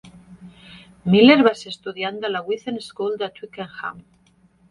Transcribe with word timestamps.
Miller 1.15 1.35
va 1.47 1.51
ser 1.59 1.67
estudiant 1.73 2.17
de 2.25 2.33
la 2.33 2.41
Whitton 2.49 2.81
School 2.87 3.15
de 3.23 3.31
Twickenham. 3.37 4.01